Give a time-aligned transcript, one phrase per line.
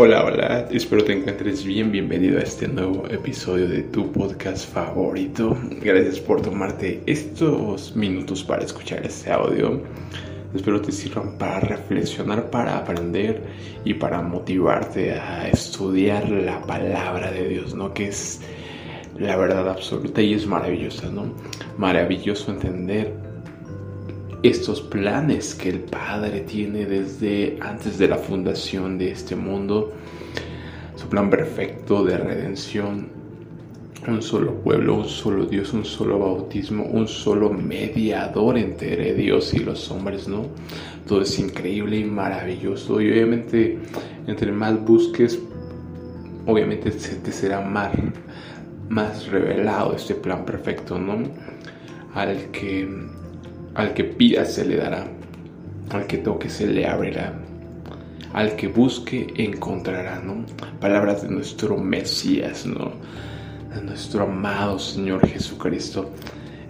[0.00, 5.58] Hola, hola, espero te encuentres bien, bienvenido a este nuevo episodio de tu podcast favorito.
[5.82, 9.82] Gracias por tomarte estos minutos para escuchar este audio.
[10.54, 13.42] Espero te sirvan para reflexionar, para aprender
[13.84, 17.92] y para motivarte a estudiar la palabra de Dios, ¿no?
[17.92, 18.40] Que es
[19.18, 21.34] la verdad absoluta y es maravillosa, ¿no?
[21.76, 23.27] Maravilloso entender
[24.42, 29.92] estos planes que el Padre tiene desde antes de la fundación de este mundo,
[30.94, 33.08] su plan perfecto de redención,
[34.06, 39.58] un solo pueblo, un solo Dios, un solo bautismo, un solo mediador entre Dios y
[39.58, 40.46] los hombres, ¿no?
[41.06, 43.78] Todo es increíble y maravilloso y obviamente
[44.26, 45.38] entre más busques,
[46.46, 47.92] obviamente se te será más,
[48.88, 51.18] más revelado este plan perfecto, ¿no?
[52.14, 52.88] Al que
[53.78, 55.06] al que pida se le dará,
[55.90, 57.32] al que toque se le abrirá,
[58.32, 60.44] al que busque encontrará, ¿no?
[60.80, 62.90] Palabras de nuestro Mesías, ¿no?
[63.72, 66.10] De nuestro amado Señor Jesucristo.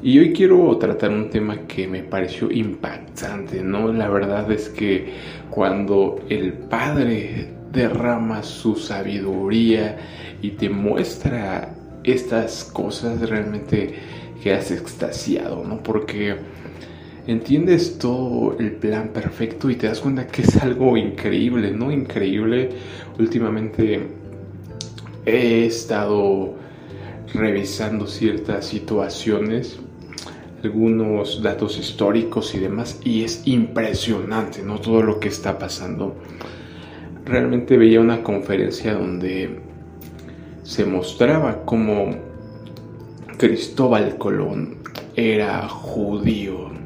[0.03, 3.91] Y hoy quiero tratar un tema que me pareció impactante, ¿no?
[3.91, 5.15] La verdad es que
[5.49, 9.97] cuando el Padre derrama su sabiduría
[10.43, 13.95] y te muestra estas cosas, realmente
[14.43, 15.83] quedas extasiado, ¿no?
[15.83, 16.37] Porque
[17.29, 21.93] entiendes todo el plan perfecto y te das cuenta que es algo increíble, ¿no?
[21.93, 22.71] Increíble.
[23.19, 24.01] Últimamente
[25.27, 26.55] he estado
[27.35, 29.79] revisando ciertas situaciones,
[30.65, 34.81] algunos datos históricos y demás, y es impresionante, ¿no?
[34.81, 36.17] Todo lo que está pasando.
[37.27, 39.61] Realmente veía una conferencia donde
[40.63, 42.17] se mostraba cómo
[43.37, 44.79] Cristóbal Colón
[45.15, 46.78] era judío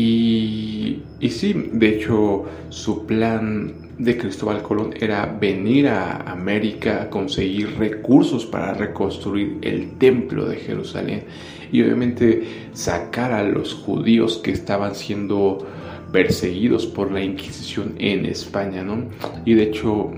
[0.00, 7.76] y, sí, de hecho, su plan de Cristóbal Colón era venir a América a conseguir
[7.78, 11.24] recursos para reconstruir el templo de Jerusalén
[11.72, 15.66] y obviamente sacar a los judíos que estaban siendo
[16.12, 19.06] perseguidos por la Inquisición en España, ¿no?
[19.44, 20.12] Y de hecho,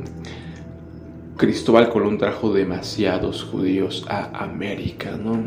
[1.39, 5.45] Cristóbal Colón trajo demasiados judíos a América, ¿no?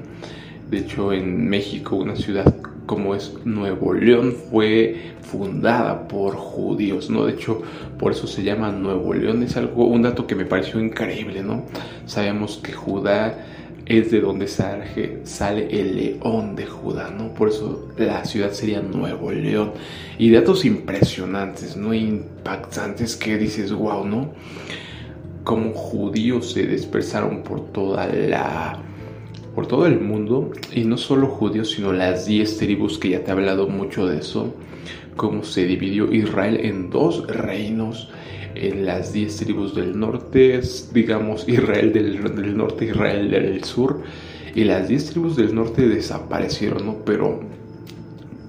[0.71, 2.51] De hecho, en México, una ciudad
[2.85, 7.25] como es Nuevo León, fue fundada por judíos, ¿no?
[7.25, 7.61] De hecho,
[7.97, 9.43] por eso se llama Nuevo León.
[9.43, 11.63] Es algo, un dato que me pareció increíble, ¿no?
[12.05, 13.37] Sabemos que Judá
[13.85, 17.33] es de donde sale, el león de Judá, ¿no?
[17.33, 19.73] Por eso la ciudad sería Nuevo León.
[20.17, 21.93] Y datos impresionantes, ¿no?
[21.93, 24.33] Impactantes que dices, wow, ¿no?
[25.43, 28.79] Como judíos se dispersaron por toda la
[29.55, 33.29] por todo el mundo, y no solo judíos, sino las diez tribus, que ya te
[33.29, 34.55] he hablado mucho de eso,
[35.15, 38.09] cómo se dividió Israel en dos reinos,
[38.55, 40.61] en las diez tribus del norte,
[40.93, 44.01] digamos Israel del, del norte, Israel del sur,
[44.55, 46.97] y las diez tribus del norte desaparecieron, ¿no?
[47.05, 47.41] Pero,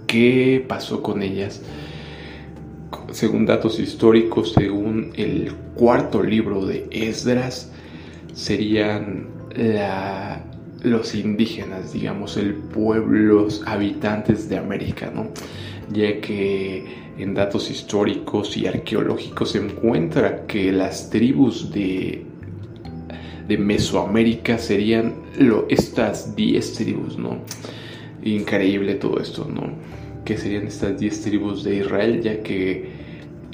[0.06, 1.62] ¿qué pasó con ellas?
[3.12, 7.72] Según datos históricos, según el cuarto libro de Esdras,
[8.34, 10.44] serían la,
[10.84, 15.28] los indígenas, digamos, el pueblo, los habitantes de América, ¿no?
[15.90, 16.84] Ya que
[17.18, 22.24] en datos históricos y arqueológicos se encuentra que las tribus de,
[23.48, 27.38] de Mesoamérica serían lo, estas 10 tribus, ¿no?
[28.22, 29.72] Increíble todo esto, ¿no?
[30.24, 33.04] Que serían estas 10 tribus de Israel, ya que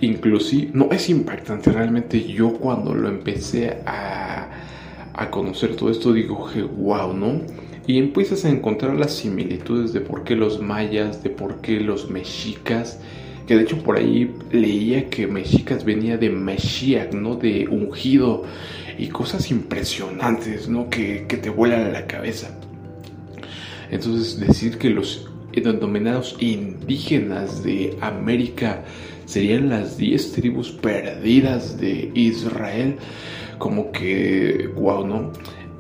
[0.01, 4.49] inclusive, no es impactante realmente yo cuando lo empecé a
[5.21, 7.43] a conocer todo esto, digo que wow, ¿no?
[7.87, 12.09] Y empiezas a encontrar las similitudes de por qué los mayas, de por qué los
[12.09, 12.99] mexicas,
[13.47, 17.37] que de hecho por ahí leía que mexicas venía de Meshiach, ¿no?
[17.37, 18.45] De ungido
[18.97, 20.89] y cosas impresionantes, ¿no?
[20.89, 22.59] Que, que te vuelan a la cabeza.
[23.91, 28.85] Entonces decir que los denominados indígenas de América
[29.27, 32.97] serían las 10 tribus perdidas de Israel,
[33.61, 35.31] como que, wow, ¿no?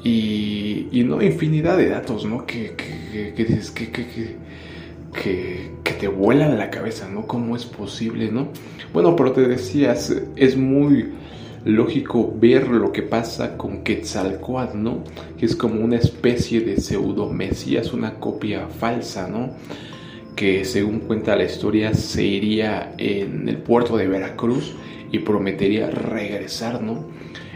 [0.05, 2.47] Y, y no, infinidad de datos, ¿no?
[2.47, 4.37] Que, que, que
[5.13, 7.27] que, que, te vuelan la cabeza, ¿no?
[7.27, 8.49] ¿Cómo es posible, ¿no?
[8.93, 11.09] Bueno, pero te decías, es muy
[11.65, 15.03] lógico ver lo que pasa con Quetzalcoatl, ¿no?
[15.39, 19.55] Que es como una especie de pseudo mesías, una copia falsa, ¿no?
[20.37, 24.75] Que según cuenta la historia se iría en el puerto de Veracruz
[25.11, 27.07] y prometería regresar, ¿no?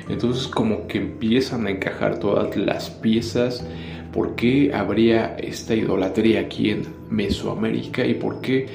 [0.09, 3.65] Entonces como que empiezan a encajar todas las piezas.
[4.13, 8.07] ¿Por qué habría esta idolatría aquí en Mesoamérica?
[8.07, 8.67] ¿Y por qué?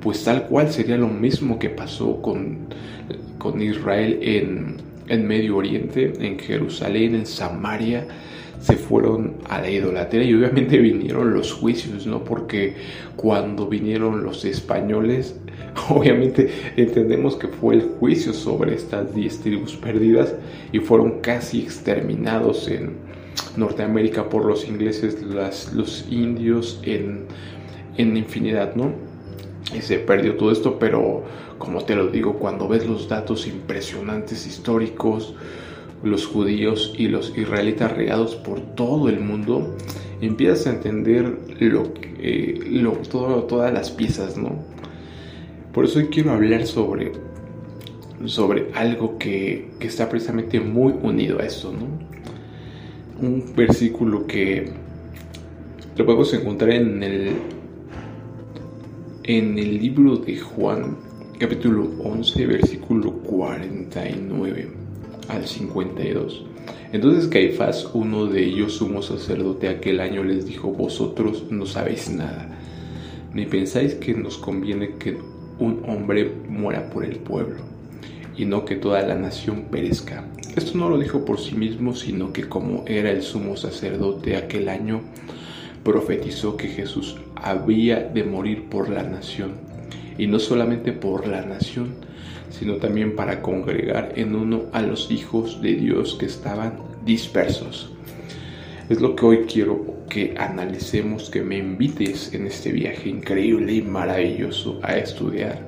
[0.00, 2.68] Pues tal cual sería lo mismo que pasó con,
[3.38, 4.76] con Israel en,
[5.08, 8.06] en Medio Oriente, en Jerusalén, en Samaria,
[8.66, 12.24] se fueron a la idolatría y obviamente vinieron los juicios, ¿no?
[12.24, 12.74] Porque
[13.14, 15.38] cuando vinieron los españoles,
[15.88, 20.34] obviamente entendemos que fue el juicio sobre estas 10 tribus perdidas
[20.72, 22.96] y fueron casi exterminados en
[23.56, 25.22] Norteamérica por los ingleses,
[25.72, 27.26] los indios, en,
[27.96, 28.90] en infinidad, ¿no?
[29.76, 31.22] Y se perdió todo esto, pero
[31.58, 35.36] como te lo digo, cuando ves los datos impresionantes históricos,
[36.06, 39.76] los judíos y los israelitas regados por todo el mundo,
[40.20, 41.92] empiezas a entender lo,
[42.70, 44.64] lo todas las piezas, ¿no?
[45.72, 47.12] Por eso hoy quiero hablar sobre,
[48.24, 51.86] sobre algo que, que está precisamente muy unido a esto, ¿no?
[53.26, 54.70] Un versículo que
[55.96, 57.30] lo podemos encontrar en el,
[59.24, 60.96] en el libro de Juan,
[61.38, 64.75] capítulo 11, versículo 49
[65.28, 66.44] al 52.
[66.92, 72.48] Entonces Caifás, uno de ellos, sumo sacerdote, aquel año les dijo, vosotros no sabéis nada,
[73.34, 75.18] ni pensáis que nos conviene que
[75.58, 77.56] un hombre muera por el pueblo,
[78.36, 80.24] y no que toda la nación perezca.
[80.54, 84.68] Esto no lo dijo por sí mismo, sino que como era el sumo sacerdote aquel
[84.68, 85.02] año,
[85.84, 89.52] profetizó que Jesús había de morir por la nación,
[90.18, 91.94] y no solamente por la nación,
[92.50, 97.92] sino también para congregar en uno a los hijos de Dios que estaban dispersos.
[98.88, 103.82] Es lo que hoy quiero que analicemos, que me invites en este viaje increíble y
[103.82, 105.66] maravilloso a estudiar.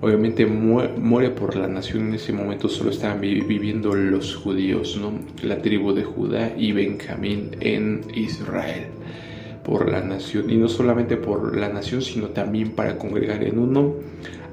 [0.00, 5.12] Obviamente muere por la nación en ese momento, solo estaban viviendo los judíos, ¿no?
[5.44, 8.86] la tribu de Judá y Benjamín en Israel
[9.64, 13.94] por la nación y no solamente por la nación sino también para congregar en uno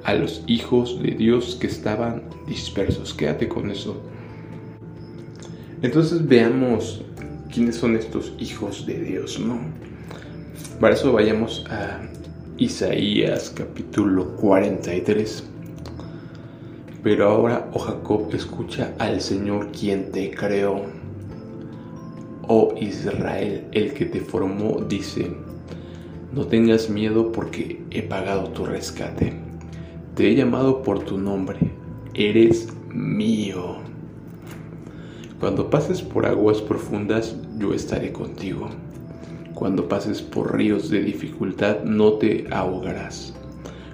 [0.03, 3.13] a los hijos de Dios que estaban dispersos.
[3.13, 4.01] Quédate con eso.
[5.81, 7.03] Entonces veamos
[7.53, 9.59] quiénes son estos hijos de Dios, ¿no?
[10.79, 12.01] Para eso vayamos a
[12.57, 15.45] Isaías capítulo 43.
[17.01, 20.98] Pero ahora, oh Jacob, escucha al Señor quien te creó.
[22.51, 25.31] Oh Israel, el que te formó, dice,
[26.33, 29.49] no tengas miedo porque he pagado tu rescate
[30.19, 31.57] te he llamado por tu nombre,
[32.13, 33.77] eres mío.
[35.39, 38.67] Cuando pases por aguas profundas, yo estaré contigo.
[39.53, 43.33] Cuando pases por ríos de dificultad, no te ahogarás.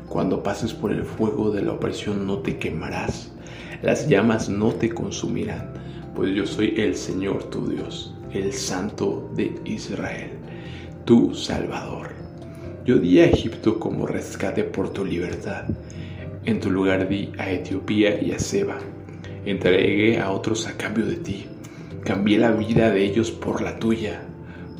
[0.09, 3.31] Cuando pases por el fuego de la opresión, no te quemarás.
[3.83, 5.73] Las llamas no te consumirán,
[6.15, 10.31] pues yo soy el Señor tu Dios, el Santo de Israel,
[11.05, 12.09] tu Salvador.
[12.85, 15.65] Yo di a Egipto como rescate por tu libertad
[16.45, 18.77] en tu lugar di a Etiopía y a Seba.
[19.45, 21.45] Entregué a otros a cambio de ti.
[22.03, 24.21] Cambié la vida de ellos por la tuya,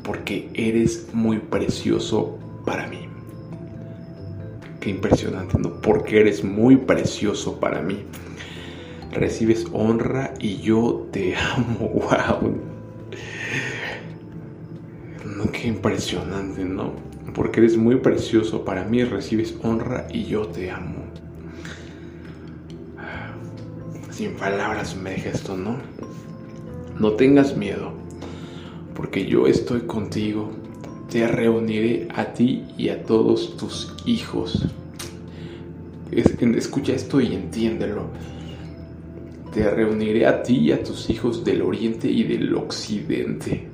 [0.04, 3.08] porque eres muy precioso para mí.
[4.80, 5.80] Qué impresionante, ¿no?
[5.80, 8.04] Porque eres muy precioso para mí.
[9.12, 11.88] Recibes honra y yo te amo.
[11.88, 12.76] ¡Wow!
[15.52, 16.92] Qué impresionante, ¿no?
[17.34, 21.04] Porque eres muy precioso para mí, recibes honra y yo te amo.
[24.10, 25.76] Sin palabras me deja esto, ¿no?
[26.98, 27.92] No tengas miedo,
[28.94, 30.52] porque yo estoy contigo.
[31.10, 34.66] Te reuniré a ti y a todos tus hijos.
[36.10, 38.10] escucha esto y entiéndelo.
[39.56, 43.66] Te reuniré a ti y a tus hijos del oriente y del occidente.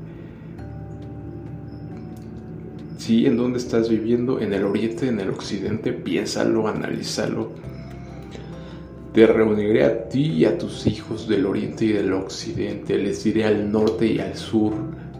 [2.98, 7.50] Sí, en dónde estás viviendo, en el oriente, en el occidente, piénsalo, analízalo
[9.12, 13.44] te reuniré a ti y a tus hijos del oriente y del occidente, les diré
[13.44, 14.72] al norte y al sur,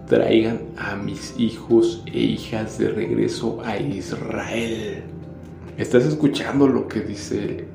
[0.09, 5.03] traigan a mis hijos e hijas de regreso a Israel.
[5.77, 7.67] ¿Estás escuchando lo que dice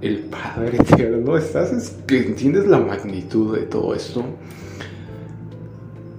[0.00, 1.36] el Padre Eterno?
[1.36, 4.24] ¿Estás entiendes la magnitud de todo esto?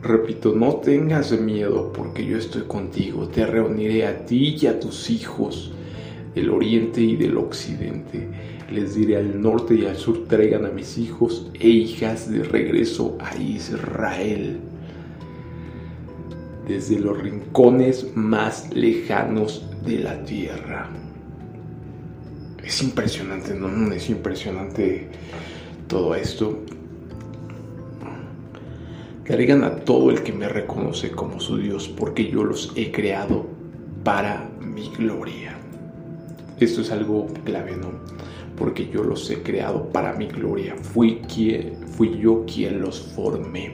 [0.01, 3.27] Repito, no tengas miedo porque yo estoy contigo.
[3.27, 5.74] Te reuniré a ti y a tus hijos
[6.33, 8.27] del oriente y del occidente
[8.71, 13.17] les diré al norte y al sur, traigan a mis hijos e hijas de regreso
[13.19, 14.59] a Israel.
[16.67, 20.89] Desde los rincones más lejanos de la tierra.
[22.69, 23.91] Es impresionante, ¿no?
[23.91, 25.07] Es impresionante
[25.88, 26.59] todo esto.
[29.25, 33.47] Traigan a todo el que me reconoce como su Dios, porque yo los he creado
[34.03, 35.57] para mi gloria.
[36.59, 37.89] Esto es algo clave, ¿no?
[38.55, 40.75] Porque yo los he creado para mi gloria.
[40.75, 41.21] Fui,
[41.97, 43.73] fui yo quien los formé.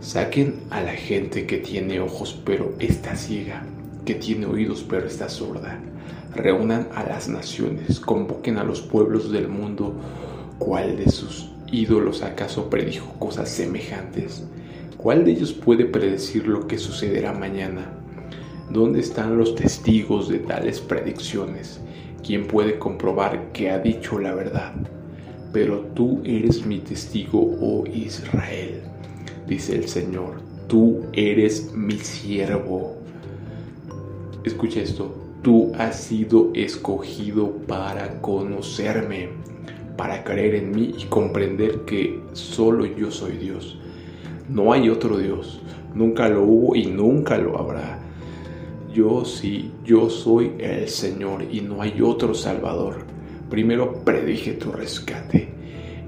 [0.00, 3.66] Saquen a la gente que tiene ojos pero está ciega,
[4.08, 5.78] que tiene oídos pero está sorda.
[6.34, 9.92] Reúnan a las naciones, convoquen a los pueblos del mundo.
[10.58, 14.44] ¿Cuál de sus ídolos acaso predijo cosas semejantes?
[14.96, 17.92] ¿Cuál de ellos puede predecir lo que sucederá mañana?
[18.70, 21.78] ¿Dónde están los testigos de tales predicciones?
[22.26, 24.72] ¿Quién puede comprobar que ha dicho la verdad?
[25.52, 28.80] Pero tú eres mi testigo, oh Israel,
[29.46, 32.97] dice el Señor, tú eres mi siervo.
[34.48, 39.28] Escucha esto, tú has sido escogido para conocerme,
[39.96, 43.78] para creer en mí y comprender que solo yo soy Dios.
[44.48, 45.60] No hay otro Dios,
[45.94, 48.08] nunca lo hubo y nunca lo habrá
[48.98, 53.04] yo sí, yo soy el Señor y no hay otro Salvador.
[53.50, 55.48] Primero predije tu rescate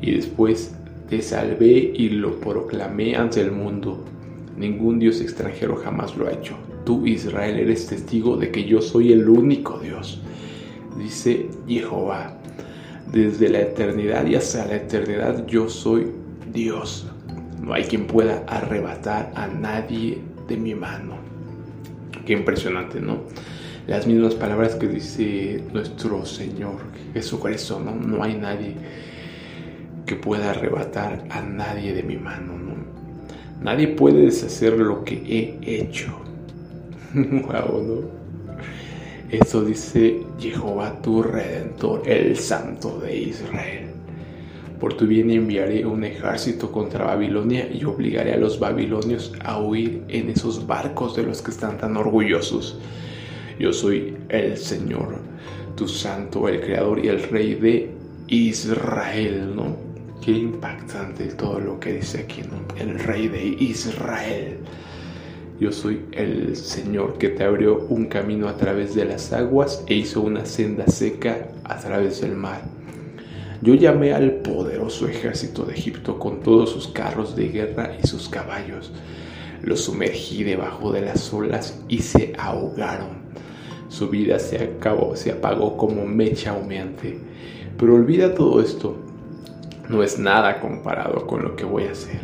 [0.01, 0.75] y después
[1.09, 4.05] te salvé y lo proclamé ante el mundo.
[4.61, 6.55] Ningún Dios extranjero jamás lo ha hecho.
[6.85, 10.21] Tú, Israel, eres testigo de que yo soy el único Dios.
[10.99, 12.37] Dice Jehová,
[13.11, 16.09] desde la eternidad y hasta la eternidad yo soy
[16.53, 17.07] Dios.
[17.63, 21.15] No hay quien pueda arrebatar a nadie de mi mano.
[22.27, 23.21] Qué impresionante, ¿no?
[23.87, 26.81] Las mismas palabras que dice nuestro Señor
[27.15, 27.95] Jesucristo, ¿no?
[27.95, 28.75] No hay nadie
[30.05, 32.60] que pueda arrebatar a nadie de mi mano, ¿no?
[33.63, 36.13] Nadie puede deshacer lo que he hecho.
[37.15, 38.21] wow, ¿no?
[39.31, 43.91] Eso dice Jehová tu Redentor, el Santo de Israel.
[44.81, 50.03] Por tu bien enviaré un ejército contra Babilonia y obligaré a los babilonios a huir
[50.09, 52.81] en esos barcos de los que están tan orgullosos.
[53.59, 55.19] Yo soy el Señor,
[55.77, 57.91] tu santo, el creador y el rey de
[58.27, 59.90] Israel, ¿no?
[60.21, 62.43] Qué impactante todo lo que dice aquí.
[62.79, 64.59] El rey de Israel.
[65.59, 69.95] Yo soy el Señor que te abrió un camino a través de las aguas e
[69.95, 72.63] hizo una senda seca a través del mar
[73.63, 78.31] yo llamé al poderoso ejército de Egipto con todos sus carros de guerra y sus
[78.31, 78.91] caballos.
[79.63, 83.21] Los sumergí debajo de las olas y se ahogaron.
[83.91, 87.19] Su vida se acabó, se apagó como mecha humeante.
[87.77, 88.97] Pero olvida todo esto.
[89.91, 92.21] No es nada comparado con lo que voy a hacer.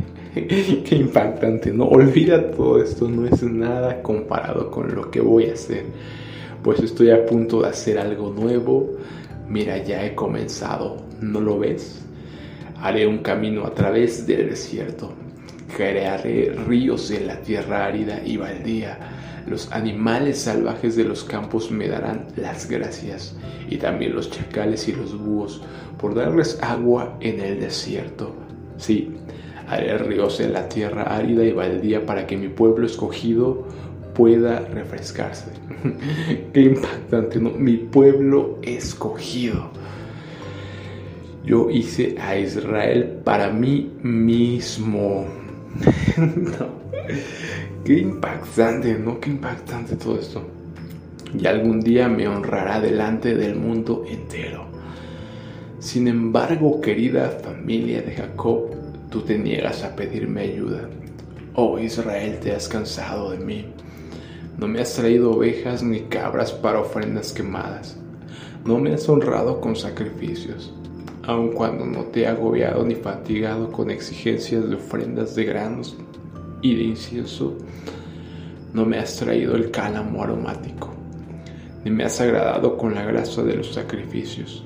[0.34, 1.84] Qué impactante, ¿no?
[1.84, 5.84] Olvida todo esto, no es nada comparado con lo que voy a hacer.
[6.62, 8.96] Pues estoy a punto de hacer algo nuevo,
[9.50, 12.02] Mira, ya he comenzado, ¿no lo ves?
[12.80, 15.12] Haré un camino a través del desierto.
[15.76, 18.96] Crearé ríos en la tierra árida y baldía.
[19.50, 23.34] Los animales salvajes de los campos me darán las gracias,
[23.68, 25.60] y también los chacales y los búhos,
[25.98, 28.32] por darles agua en el desierto.
[28.76, 29.10] Sí,
[29.66, 33.66] haré ríos en la tierra árida y baldía para que mi pueblo escogido
[34.14, 35.50] pueda refrescarse.
[36.52, 37.50] Qué impactante, ¿no?
[37.50, 39.72] Mi pueblo escogido.
[41.44, 45.26] Yo hice a Israel para mí mismo.
[47.84, 49.18] Qué impactante, ¿no?
[49.18, 50.42] Qué impactante todo esto.
[51.36, 54.66] Y algún día me honrará delante del mundo entero.
[55.78, 58.66] Sin embargo, querida familia de Jacob,
[59.10, 60.90] tú te niegas a pedirme ayuda.
[61.54, 63.64] Oh Israel, te has cansado de mí.
[64.58, 67.96] No me has traído ovejas ni cabras para ofrendas quemadas.
[68.66, 70.74] No me has honrado con sacrificios,
[71.22, 75.96] aun cuando no te he agobiado ni fatigado con exigencias de ofrendas de granos
[76.62, 77.56] y de incienso.
[78.72, 80.90] No me has traído el cálamo aromático,
[81.84, 84.64] ni me has agradado con la grasa de los sacrificios.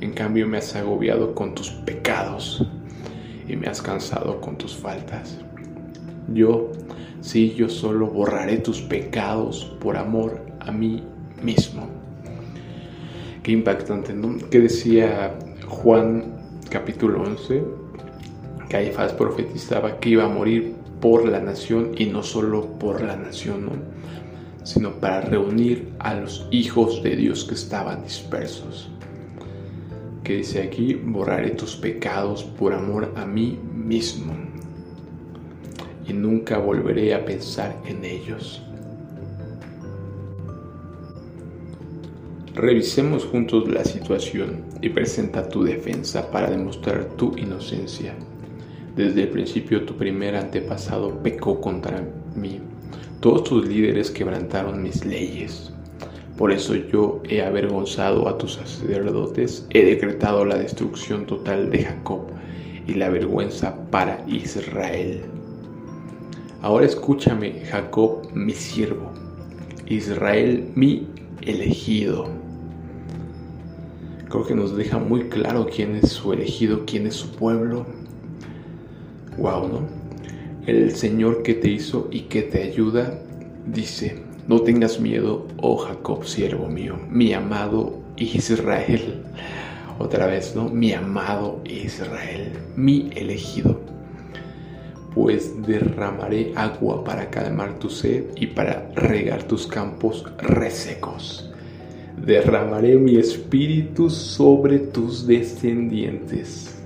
[0.00, 2.64] En cambio me has agobiado con tus pecados
[3.48, 5.38] y me has cansado con tus faltas.
[6.32, 6.70] Yo
[7.22, 11.04] Sí, yo solo borraré tus pecados por amor a mí
[11.40, 11.88] mismo.
[13.44, 14.38] Qué impactante, ¿no?
[14.50, 16.34] ¿Qué decía Juan
[16.68, 17.62] capítulo 11?
[18.68, 20.71] Caifás profetizaba que iba a morir
[21.02, 23.72] por la nación y no solo por la nación, ¿no?
[24.62, 28.88] sino para reunir a los hijos de Dios que estaban dispersos.
[30.22, 34.32] Que dice aquí, borraré tus pecados por amor a mí mismo
[36.06, 38.62] y nunca volveré a pensar en ellos.
[42.54, 48.14] Revisemos juntos la situación y presenta tu defensa para demostrar tu inocencia.
[48.96, 52.04] Desde el principio tu primer antepasado pecó contra
[52.36, 52.60] mí.
[53.20, 55.72] Todos tus líderes quebrantaron mis leyes.
[56.36, 62.22] Por eso yo he avergonzado a tus sacerdotes, he decretado la destrucción total de Jacob
[62.86, 65.22] y la vergüenza para Israel.
[66.60, 69.10] Ahora escúchame, Jacob, mi siervo,
[69.86, 71.06] Israel, mi
[71.42, 72.28] elegido.
[74.28, 77.86] Creo que nos deja muy claro quién es su elegido, quién es su pueblo.
[79.38, 80.02] Wow, ¿no?
[80.66, 83.18] El Señor que te hizo y que te ayuda
[83.66, 89.22] dice, no tengas miedo, oh Jacob, siervo mío, mi amado Israel.
[89.98, 90.68] Otra vez, ¿no?
[90.68, 93.80] Mi amado Israel, mi elegido.
[95.14, 101.50] Pues derramaré agua para calmar tu sed y para regar tus campos resecos.
[102.16, 106.81] Derramaré mi espíritu sobre tus descendientes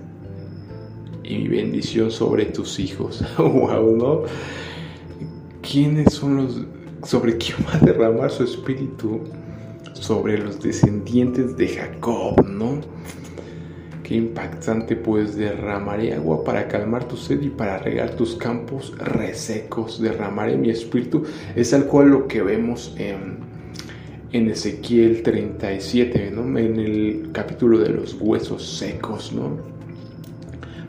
[1.27, 3.25] y mi bendición sobre tus hijos.
[3.39, 4.23] wow, ¿no?
[5.63, 6.61] ¿Quiénes son los
[7.05, 9.21] sobre quién va a derramar su espíritu?
[9.93, 12.81] Sobre los descendientes de Jacob, ¿no?
[14.03, 20.01] Qué impactante, pues derramaré agua para calmar tu sed y para regar tus campos resecos.
[20.01, 21.25] Derramaré mi espíritu.
[21.57, 23.39] Es al cual lo que vemos en,
[24.33, 26.57] en Ezequiel 37, ¿no?
[26.59, 29.76] En el capítulo de los huesos secos, ¿no?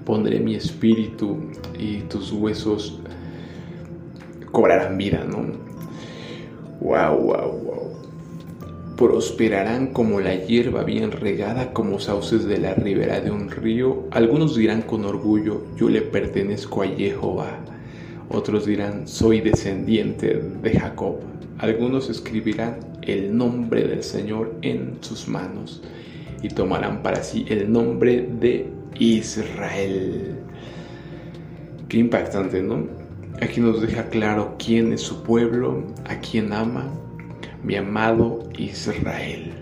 [0.08, 1.36] Pondré mi espíritu
[1.78, 3.02] y tus huesos
[4.54, 5.46] cobrarán vida, ¿no?
[6.80, 7.78] Wow, wow, wow
[8.96, 14.06] prosperarán como la hierba bien regada, como sauces de la ribera de un río.
[14.10, 17.60] Algunos dirán con orgullo, yo le pertenezco a Jehová.
[18.30, 21.18] Otros dirán, soy descendiente de Jacob.
[21.60, 25.84] Algunos escribirán el nombre del Señor en sus manos
[26.42, 30.36] y tomarán para sí el nombre de Israel.
[31.90, 32.86] Qué impactante, ¿no?
[33.42, 36.92] Aquí nos deja claro quién es su pueblo, a quién ama,
[37.64, 39.54] mi amado Israel.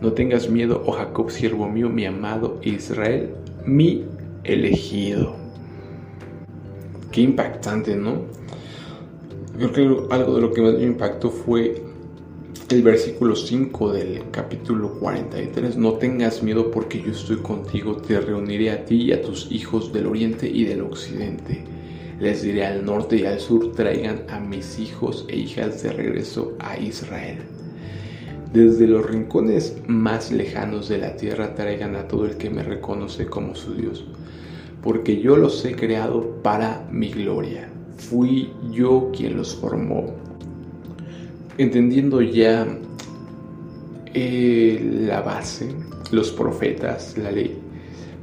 [0.00, 3.34] No tengas miedo, oh Jacob, siervo mío, mi amado Israel,
[3.66, 4.04] mi
[4.44, 5.36] elegido.
[7.10, 8.22] Qué impactante, ¿no?
[9.58, 11.82] Yo creo que algo de lo que más me impactó fue
[12.72, 15.76] el versículo 5 del capítulo 43.
[15.76, 19.92] No tengas miedo porque yo estoy contigo, te reuniré a ti y a tus hijos
[19.92, 21.64] del oriente y del occidente
[22.22, 26.52] les diré al norte y al sur, traigan a mis hijos e hijas de regreso
[26.60, 27.38] a Israel.
[28.52, 33.26] Desde los rincones más lejanos de la tierra traigan a todo el que me reconoce
[33.26, 34.04] como su Dios,
[34.84, 37.68] porque yo los he creado para mi gloria.
[37.96, 40.14] Fui yo quien los formó.
[41.58, 42.66] Entendiendo ya
[44.14, 45.68] eh, la base,
[46.10, 47.58] los profetas, la ley,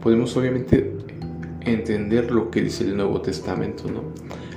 [0.01, 0.93] podemos obviamente
[1.61, 4.03] entender lo que dice el Nuevo Testamento, ¿no?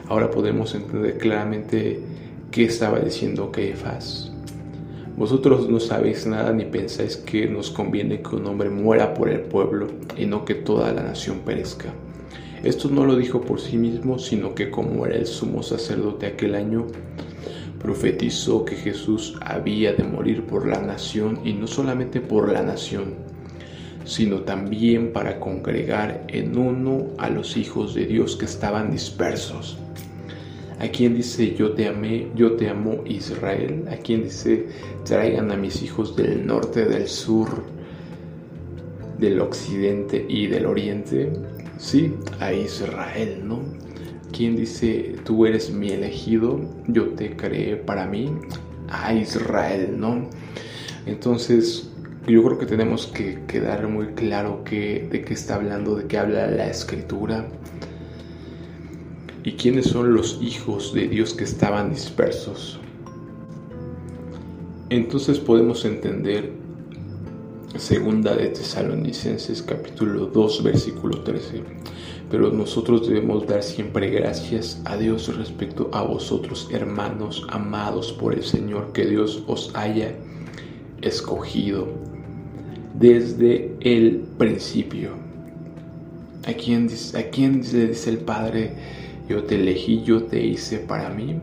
[0.08, 2.00] Ahora podemos entender claramente
[2.50, 4.32] qué estaba diciendo Caifás.
[5.16, 9.40] Vosotros no sabéis nada ni pensáis que nos conviene que un hombre muera por el
[9.40, 11.92] pueblo y no que toda la nación perezca.
[12.64, 16.54] Esto no lo dijo por sí mismo, sino que como era el sumo sacerdote aquel
[16.54, 16.86] año,
[17.82, 23.14] profetizó que Jesús había de morir por la nación y no solamente por la nación,
[24.04, 29.78] sino también para congregar en uno a los hijos de Dios que estaban dispersos.
[30.78, 33.84] A quien dice yo te amé, yo te amo Israel.
[33.88, 34.66] A quien dice
[35.04, 37.62] traigan a mis hijos del norte, del sur,
[39.18, 41.32] del occidente y del oriente.
[41.78, 43.60] Sí, a Israel, ¿no?
[44.32, 48.32] Quien dice tú eres mi elegido, yo te creé para mí,
[48.88, 50.28] a Israel, ¿no?
[51.06, 51.90] Entonces,
[52.26, 56.18] yo creo que tenemos que quedar muy claro que, de qué está hablando, de qué
[56.18, 57.48] habla la escritura
[59.44, 62.78] y quiénes son los hijos de Dios que estaban dispersos.
[64.88, 66.52] Entonces podemos entender
[67.76, 71.62] segunda de Tesalonicenses capítulo 2 versículo 13.
[72.32, 78.42] Pero nosotros debemos dar siempre gracias a Dios respecto a vosotros, hermanos amados por el
[78.42, 80.14] Señor, que Dios os haya
[81.02, 81.88] escogido
[82.94, 85.10] desde el principio.
[86.46, 88.76] ¿A quién, ¿A quién le dice el Padre,
[89.28, 91.38] yo te elegí, yo te hice para mí?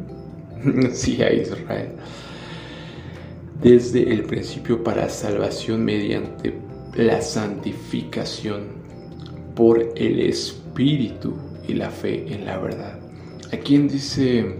[0.91, 1.89] sí, a Israel.
[3.61, 6.55] Desde el principio para salvación mediante
[6.95, 8.78] la santificación
[9.55, 11.33] por el Espíritu
[11.67, 12.99] y la fe en la verdad.
[13.51, 14.55] ¿A quién dice,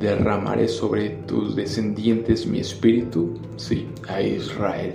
[0.00, 3.38] derramaré sobre tus descendientes mi espíritu?
[3.56, 4.94] Sí, a Israel.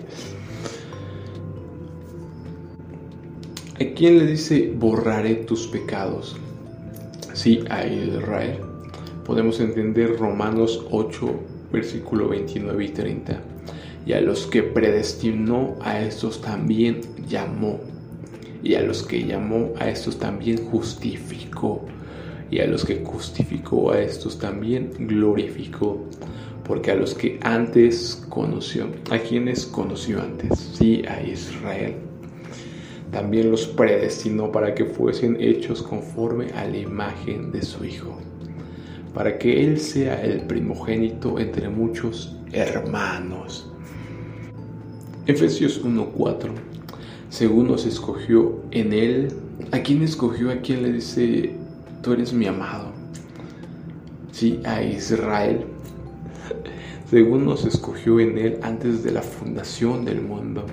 [3.76, 6.36] ¿A quién le dice borraré tus pecados?
[7.34, 8.58] Sí, a Israel.
[9.24, 11.40] Podemos entender Romanos 8,
[11.72, 13.42] versículo 29 y 30.
[14.08, 17.80] Y a los que predestinó, a estos también llamó.
[18.68, 21.86] Y a los que llamó, a estos también justificó.
[22.52, 26.04] Y a los que justificó, a estos también glorificó.
[26.66, 30.60] Porque a los que antes conoció, ¿a quienes conoció antes?
[30.74, 31.94] Sí, a Israel.
[33.10, 38.18] También los predestinó para que fuesen hechos conforme a la imagen de su Hijo
[39.14, 43.72] para que Él sea el primogénito entre muchos hermanos.
[45.26, 46.52] Efesios 1:4.
[47.30, 49.28] Según nos escogió en Él,
[49.72, 50.50] ¿a quién escogió?
[50.50, 51.56] ¿A quién le dice,
[52.02, 52.92] tú eres mi amado?
[54.32, 55.66] Sí, a Israel.
[57.10, 60.66] Según nos escogió en Él antes de la fundación del mundo,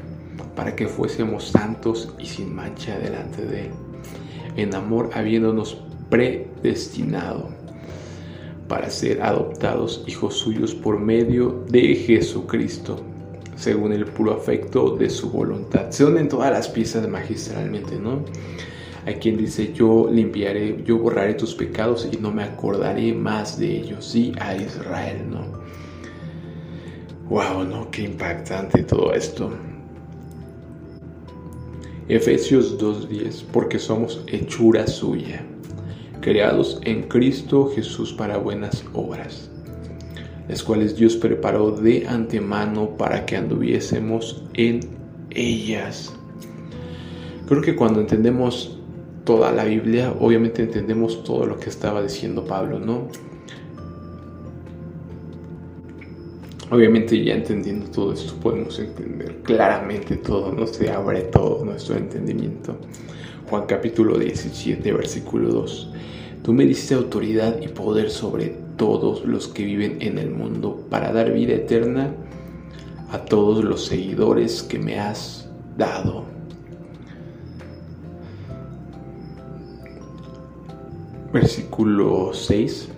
[0.55, 3.71] para que fuésemos santos y sin mancha delante de Él,
[4.57, 7.49] en amor habiéndonos predestinado
[8.69, 13.01] para ser adoptados hijos suyos por medio de Jesucristo,
[13.57, 15.91] según el puro afecto de su voluntad.
[15.91, 18.25] Se unen todas las piezas magistralmente, ¿no?
[19.07, 23.79] Hay quien dice, yo limpiaré, yo borraré tus pecados y no me acordaré más de
[23.79, 24.05] ellos.
[24.05, 25.65] Sí, a Israel, ¿no?
[27.29, 27.91] Wow, ¿no?
[27.91, 29.51] Qué impactante todo esto.
[32.09, 35.45] Efesios 2.10, porque somos hechura suya
[36.25, 39.51] creados en Cristo Jesús para buenas obras,
[40.49, 44.81] las cuales Dios preparó de antemano para que anduviésemos en
[45.31, 46.15] ellas.
[47.49, 48.79] Creo que cuando entendemos
[49.25, 53.09] toda la Biblia, obviamente entendemos todo lo que estaba diciendo Pablo, ¿no?
[56.71, 62.77] Obviamente ya entendiendo todo esto podemos entender claramente todo, no se abre todo nuestro entendimiento.
[63.49, 65.91] Juan capítulo 17, versículo 2.
[66.43, 71.13] Tú me diste autoridad y poder sobre todos los que viven en el mundo para
[71.13, 72.15] dar vida eterna
[73.11, 76.25] a todos los seguidores que me has dado.
[81.33, 82.89] Versículo 6.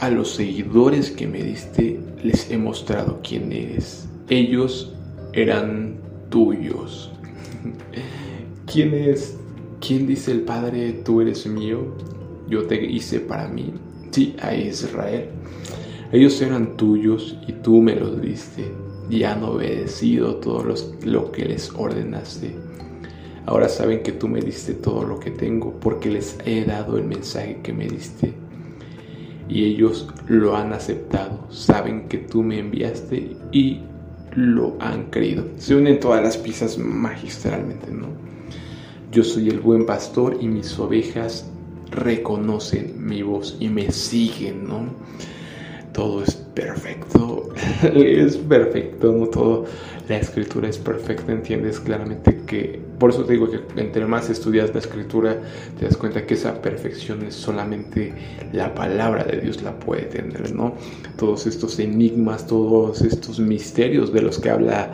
[0.00, 4.08] A los seguidores que me diste les he mostrado quién eres.
[4.28, 4.92] Ellos
[5.32, 5.96] eran
[6.30, 7.12] tuyos.
[8.66, 9.36] ¿Quién es
[9.84, 11.96] ¿Quién dice el Padre, tú eres mío?
[12.48, 13.72] Yo te hice para mí.
[14.12, 15.30] Sí, a Israel.
[16.12, 18.70] Ellos eran tuyos y tú me los diste
[19.08, 22.54] y han obedecido todo lo que les ordenaste.
[23.46, 27.04] Ahora saben que tú me diste todo lo que tengo porque les he dado el
[27.04, 28.34] mensaje que me diste.
[29.48, 31.46] Y ellos lo han aceptado.
[31.50, 33.80] Saben que tú me enviaste y
[34.36, 35.46] lo han creído.
[35.56, 38.08] Se unen todas las piezas magistralmente, ¿no?
[39.10, 41.51] Yo soy el buen pastor y mis ovejas
[41.92, 44.86] reconocen mi voz y me siguen, ¿no?
[45.92, 47.50] Todo es perfecto,
[47.94, 49.26] es perfecto, ¿no?
[49.26, 49.66] Todo,
[50.08, 54.72] la escritura es perfecta, entiendes claramente que, por eso te digo que entre más estudias
[54.72, 55.38] la escritura,
[55.78, 58.12] te das cuenta que esa perfección es solamente
[58.52, 60.74] la palabra de Dios la puede tener, ¿no?
[61.16, 64.92] Todos estos enigmas, todos estos misterios de los que habla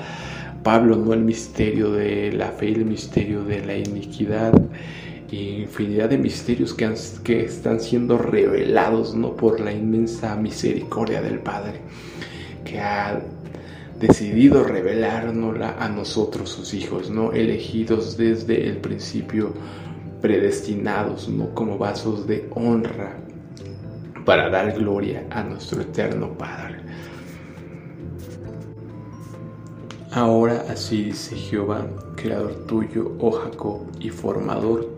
[0.62, 1.14] Pablo, ¿no?
[1.14, 4.52] El misterio de la fe, el misterio de la iniquidad,
[5.36, 9.36] infinidad de misterios que, que están siendo revelados, ¿no?
[9.36, 11.80] Por la inmensa misericordia del Padre,
[12.64, 13.20] que ha
[13.98, 17.32] decidido revelárnosla a nosotros, sus hijos, ¿no?
[17.32, 19.52] Elegidos desde el principio,
[20.22, 21.54] predestinados, ¿no?
[21.54, 23.16] Como vasos de honra
[24.24, 26.78] para dar gloria a nuestro eterno Padre.
[30.10, 31.86] Ahora así dice Jehová,
[32.16, 34.97] creador tuyo, oh Jacob, y formador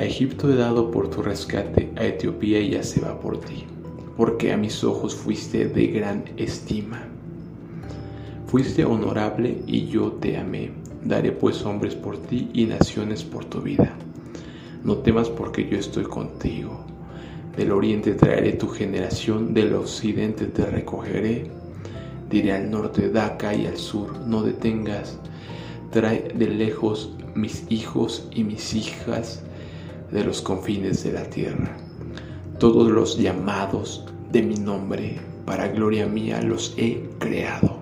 [0.00, 3.66] A Egipto he dado por tu rescate, a Etiopía ya se va por ti,
[4.16, 7.02] porque a mis ojos fuiste de gran estima.
[8.46, 10.70] Fuiste honorable y yo te amé.
[11.04, 13.94] Daré pues hombres por ti y naciones por tu vida.
[14.84, 16.80] No temas porque yo estoy contigo.
[17.54, 21.50] Del oriente traeré tu generación, del occidente te recogeré
[22.30, 25.18] Diré al norte, da acá y al sur, no detengas.
[25.90, 29.42] Trae de lejos mis hijos y mis hijas
[30.10, 31.76] de los confines de la tierra.
[32.58, 37.78] Todos los llamados de mi nombre, para gloria mía, los he creado.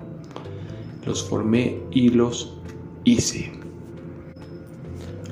[1.04, 2.54] Los formé y los
[3.04, 3.52] hice.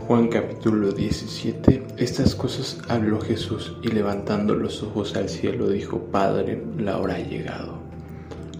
[0.06, 1.82] Juan capítulo 17.
[1.96, 7.18] Estas cosas habló Jesús y levantando los ojos al cielo dijo, Padre, la hora ha
[7.18, 7.78] llegado.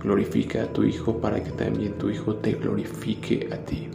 [0.03, 3.88] Glorifica a tu Hijo para que también tu Hijo te glorifique a ti.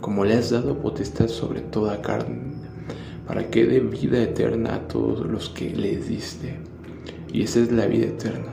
[0.00, 2.53] Como le has dado potestad sobre toda carne,
[3.26, 6.56] para que dé vida eterna a todos los que le diste.
[7.32, 8.52] Y esa es la vida eterna,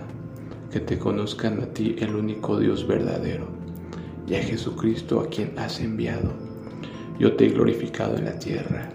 [0.71, 3.47] que te conozcan a ti el único Dios verdadero,
[4.27, 6.31] y a Jesucristo a quien has enviado.
[7.19, 8.89] Yo te he glorificado en la tierra,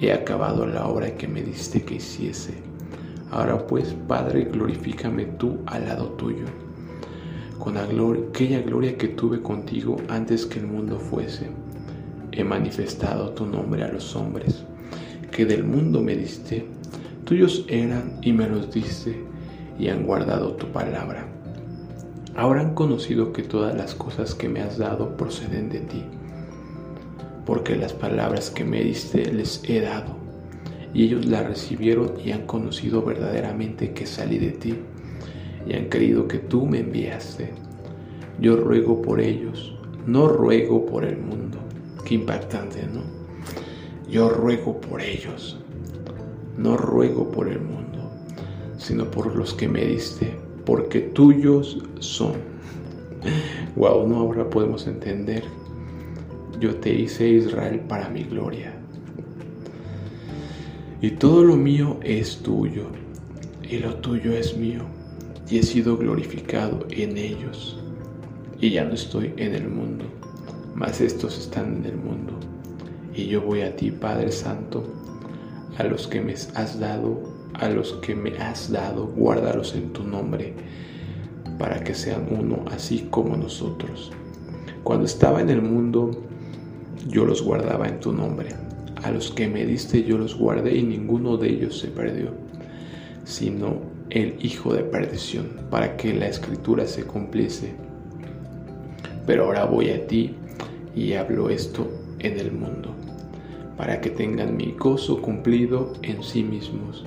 [0.00, 2.54] he acabado la obra que me diste que hiciese.
[3.30, 6.46] Ahora pues, Padre, glorifícame tú al lado tuyo,
[7.58, 11.48] con aquella gloria que tuve contigo antes que el mundo fuese.
[12.32, 14.64] He manifestado tu nombre a los hombres,
[15.30, 16.66] que del mundo me diste
[17.30, 19.14] tuyos eran y me los diste
[19.78, 21.28] y han guardado tu palabra.
[22.34, 26.02] Ahora han conocido que todas las cosas que me has dado proceden de ti,
[27.46, 30.16] porque las palabras que me diste les he dado,
[30.92, 34.74] y ellos las recibieron y han conocido verdaderamente que salí de ti,
[35.68, 37.52] y han creído que tú me enviaste.
[38.40, 39.72] Yo ruego por ellos,
[40.04, 41.58] no ruego por el mundo.
[42.04, 43.19] Qué impactante, ¿no?
[44.10, 45.56] Yo ruego por ellos,
[46.58, 48.10] no ruego por el mundo,
[48.76, 52.32] sino por los que me diste, porque tuyos son.
[53.76, 55.44] Wow, no ahora podemos entender.
[56.58, 58.74] Yo te hice Israel para mi gloria.
[61.00, 62.86] Y todo lo mío es tuyo,
[63.62, 64.82] y lo tuyo es mío,
[65.48, 67.78] y he sido glorificado en ellos.
[68.60, 70.04] Y ya no estoy en el mundo,
[70.74, 72.49] mas estos están en el mundo.
[73.14, 74.84] Y yo voy a ti, Padre Santo,
[75.78, 77.20] a los que me has dado,
[77.54, 80.54] a los que me has dado, guárdalos en tu nombre,
[81.58, 84.12] para que sean uno, así como nosotros.
[84.84, 86.12] Cuando estaba en el mundo,
[87.08, 88.50] yo los guardaba en tu nombre.
[89.02, 92.30] A los que me diste yo los guardé y ninguno de ellos se perdió,
[93.24, 93.78] sino
[94.10, 97.74] el hijo de perdición, para que la escritura se cumpliese.
[99.26, 100.36] Pero ahora voy a ti
[100.94, 102.99] y hablo esto en el mundo
[103.80, 107.02] para que tengan mi gozo cumplido en sí mismos.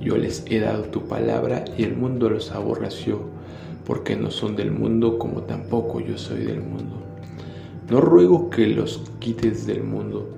[0.00, 3.22] Yo les he dado tu palabra y el mundo los aborreció,
[3.84, 7.02] porque no son del mundo como tampoco yo soy del mundo.
[7.90, 10.28] No ruego que los quites del mundo,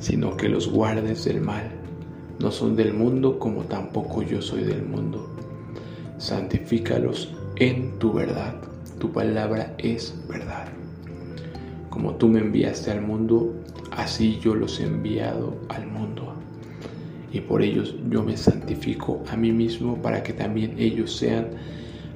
[0.00, 1.70] sino que los guardes del mal.
[2.40, 5.28] No son del mundo como tampoco yo soy del mundo.
[6.16, 8.54] Santifícalos en tu verdad.
[8.98, 10.68] Tu palabra es verdad.
[11.90, 13.54] Como tú me enviaste al mundo,
[13.90, 16.34] así yo los he enviado al mundo.
[17.32, 21.48] Y por ellos yo me santifico a mí mismo para que también ellos sean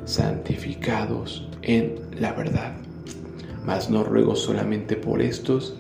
[0.05, 2.75] santificados en la verdad.
[3.65, 5.77] Mas no ruego solamente por estos,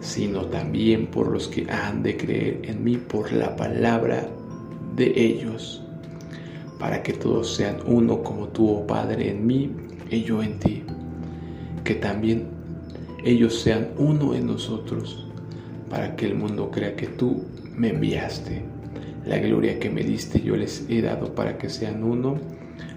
[0.00, 4.28] sino también por los que han de creer en mí por la palabra
[4.96, 5.82] de ellos,
[6.78, 9.70] para que todos sean uno como tú, oh Padre, en mí
[10.10, 10.82] y yo en ti,
[11.84, 12.57] que también
[13.28, 15.26] ellos sean uno en nosotros,
[15.90, 17.44] para que el mundo crea que tú
[17.76, 18.62] me enviaste.
[19.26, 22.38] La gloria que me diste yo les he dado para que sean uno,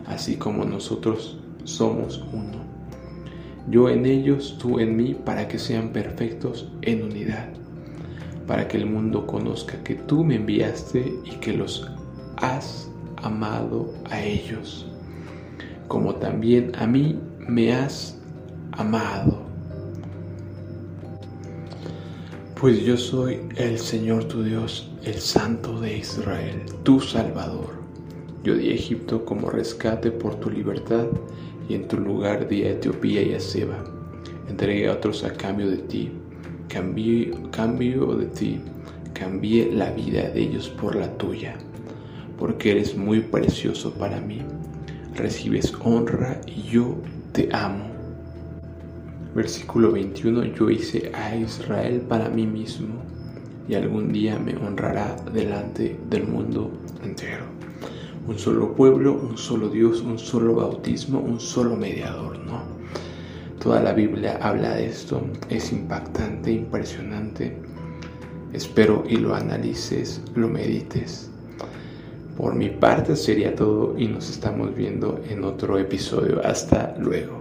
[0.05, 2.61] así como nosotros somos uno.
[3.69, 7.49] Yo en ellos, tú en mí, para que sean perfectos en unidad,
[8.47, 11.91] para que el mundo conozca que tú me enviaste y que los
[12.37, 14.89] has amado a ellos,
[15.89, 18.17] como también a mí me has
[18.71, 19.50] amado.
[22.61, 27.71] Pues yo soy el Señor tu Dios, el Santo de Israel, tu Salvador.
[28.43, 31.07] Yo di a Egipto como rescate por tu libertad
[31.67, 33.83] y en tu lugar di a Etiopía y a Seba.
[34.47, 36.11] Entregué a otros a cambio de ti.
[36.67, 38.61] Cambio de ti.
[39.15, 41.55] Cambié la vida de ellos por la tuya.
[42.37, 44.43] Porque eres muy precioso para mí.
[45.15, 46.95] Recibes honra y yo
[47.31, 47.90] te amo.
[49.33, 53.01] Versículo 21, yo hice a Israel para mí mismo
[53.65, 56.69] y algún día me honrará delante del mundo
[57.01, 57.45] entero.
[58.27, 62.61] Un solo pueblo, un solo Dios, un solo bautismo, un solo mediador, ¿no?
[63.63, 67.57] Toda la Biblia habla de esto, es impactante, impresionante.
[68.51, 71.31] Espero y lo analices, lo medites.
[72.35, 76.45] Por mi parte sería todo y nos estamos viendo en otro episodio.
[76.45, 77.40] Hasta luego.